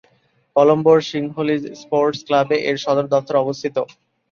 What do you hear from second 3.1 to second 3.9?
দফতর অবস্থিত।